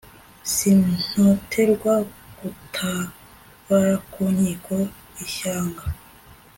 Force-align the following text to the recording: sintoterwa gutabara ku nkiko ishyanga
sintoterwa 0.53 1.93
gutabara 2.39 3.93
ku 4.11 4.21
nkiko 4.33 4.75
ishyanga 5.25 5.83